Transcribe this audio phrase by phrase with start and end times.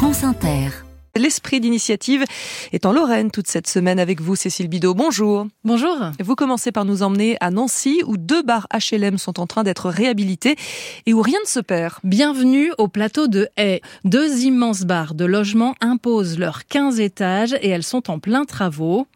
[0.00, 0.70] France Inter.
[1.14, 2.24] L'esprit d'initiative
[2.72, 4.94] est en Lorraine toute cette semaine avec vous, Cécile Bidot.
[4.94, 5.46] Bonjour.
[5.62, 5.94] Bonjour.
[6.18, 9.90] Vous commencez par nous emmener à Nancy, où deux bars HLM sont en train d'être
[9.90, 10.56] réhabilités
[11.04, 11.96] et où rien ne se perd.
[12.02, 13.82] Bienvenue au plateau de Haye.
[14.04, 19.06] Deux immenses bars de logement imposent leurs 15 étages et elles sont en plein travaux.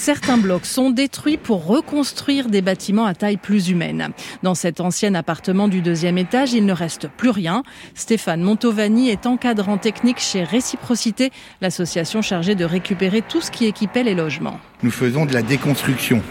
[0.00, 4.12] Certains blocs sont détruits pour reconstruire des bâtiments à taille plus humaine.
[4.42, 7.64] Dans cet ancien appartement du deuxième étage, il ne reste plus rien.
[7.94, 14.02] Stéphane Montovani est encadrant technique chez Réciprocité, l'association chargée de récupérer tout ce qui équipait
[14.02, 14.58] les logements.
[14.82, 16.22] Nous faisons de la déconstruction.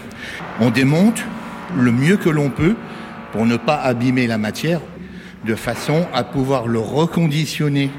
[0.58, 1.22] On démonte
[1.76, 2.74] le mieux que l'on peut
[3.30, 4.80] pour ne pas abîmer la matière
[5.46, 7.92] de façon à pouvoir le reconditionner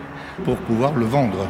[0.44, 1.48] pour pouvoir le vendre.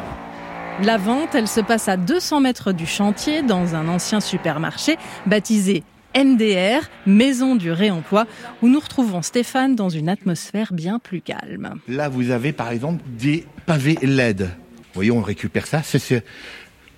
[0.80, 5.84] La vente, elle se passe à 200 mètres du chantier dans un ancien supermarché baptisé
[6.16, 8.26] MDR, Maison du Réemploi,
[8.62, 11.74] où nous retrouvons Stéphane dans une atmosphère bien plus calme.
[11.88, 14.42] Là, vous avez par exemple des pavés LED.
[14.42, 14.48] Vous
[14.94, 15.82] voyez, on récupère ça.
[15.82, 16.24] C'est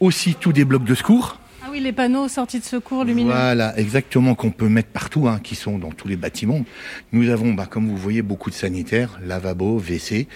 [0.01, 1.39] aussi tous des blocs de secours.
[1.63, 3.33] Ah oui, les panneaux sortis de secours lumineux.
[3.33, 6.65] Voilà, exactement, qu'on peut mettre partout, hein, qui sont dans tous les bâtiments.
[7.13, 10.27] Nous avons, bah, comme vous voyez, beaucoup de sanitaires, lavabo, WC.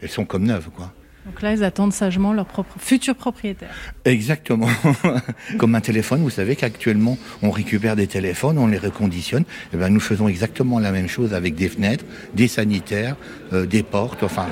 [0.00, 0.92] Elles sont comme neuves, quoi.
[1.26, 3.74] Donc là, ils attendent sagement leur propre futur propriétaire.
[4.04, 4.68] Exactement.
[5.58, 9.44] Comme un téléphone, vous savez qu'actuellement, on récupère des téléphones, on les reconditionne.
[9.72, 13.16] Et ben, nous faisons exactement la même chose avec des fenêtres, des sanitaires,
[13.52, 14.46] euh, des portes, enfin,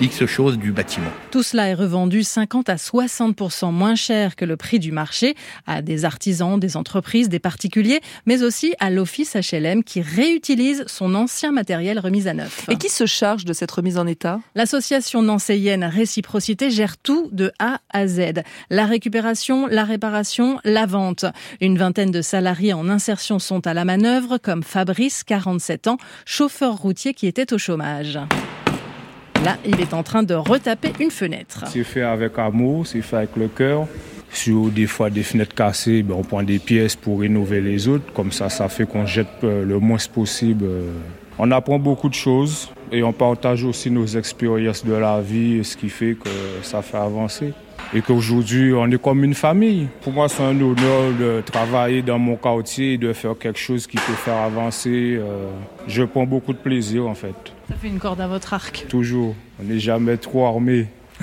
[0.00, 1.10] X choses du bâtiment.
[1.30, 5.34] Tout cela est revendu 50 à 60% moins cher que le prix du marché
[5.66, 11.14] à des artisans, des entreprises, des particuliers, mais aussi à l'office HLM qui réutilise son
[11.14, 12.66] ancien matériel remis à neuf.
[12.70, 14.40] Et qui se charge de cette remise en état?
[14.54, 18.42] L'association nancéienne Réciprocité gère tout de A à Z.
[18.68, 21.24] La récupération, la réparation, la vente.
[21.60, 26.74] Une vingtaine de salariés en insertion sont à la manœuvre, comme Fabrice, 47 ans, chauffeur
[26.74, 28.18] routier qui était au chômage.
[29.44, 31.66] Là, il est en train de retaper une fenêtre.
[31.68, 33.86] C'est fait avec amour, c'est fait avec le cœur.
[34.32, 38.12] Sur des fois des fenêtres cassées, ben, on prend des pièces pour rénover les autres.
[38.14, 40.66] Comme ça, ça fait qu'on jette euh, le moins possible.
[41.38, 45.76] On apprend beaucoup de choses et on partage aussi nos expériences de la vie, ce
[45.76, 46.28] qui fait que
[46.62, 47.52] ça fait avancer.
[47.94, 49.88] Et qu'aujourd'hui, on est comme une famille.
[50.02, 53.86] Pour moi, c'est un honneur de travailler dans mon quartier et de faire quelque chose
[53.86, 55.16] qui peut faire avancer.
[55.18, 55.48] Euh,
[55.88, 57.34] je prends beaucoup de plaisir, en fait.
[57.68, 58.86] Ça fait une corde à votre arc.
[58.88, 59.34] Toujours.
[59.60, 60.88] On n'est jamais trop armé.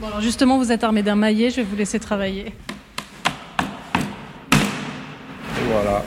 [0.00, 2.46] bon, alors justement, vous êtes armé d'un maillet, je vais vous laisser travailler.
[5.58, 6.02] Et voilà.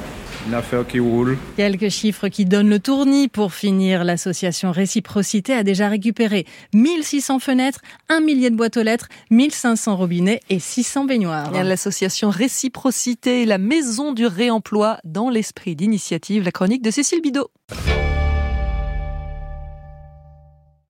[0.47, 1.37] Une affaire qui roule.
[1.55, 4.03] Quelques chiffres qui donnent le tournis pour finir.
[4.03, 7.79] L'association Réciprocité a déjà récupéré 1600 fenêtres,
[8.09, 11.51] un millier de boîtes aux lettres, 1500 robinets et 600 baignoires.
[11.51, 17.49] L'association Réciprocité, la maison du réemploi dans l'esprit d'initiative, la chronique de Cécile Bidot.